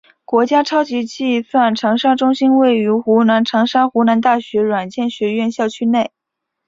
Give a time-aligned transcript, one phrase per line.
[0.25, 6.11] 国家超级计算长沙中心位于湖南长沙湖南大学软件学院校区内。